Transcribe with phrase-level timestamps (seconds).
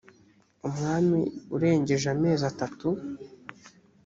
[0.67, 1.15] umwana
[1.55, 2.87] urengeje amezi atatu